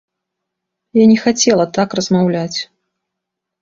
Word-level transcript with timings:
Я 1.01 1.05
не 1.13 1.19
хацела 1.25 1.65
так 1.79 1.89
размаўляць. 2.03 2.59